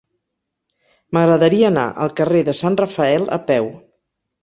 M'agradaria 1.17 1.69
anar 1.73 1.85
al 2.07 2.17
carrer 2.23 2.43
de 2.51 2.59
Sant 2.65 2.83
Rafael 2.83 3.33
a 3.41 3.43
peu. 3.55 3.73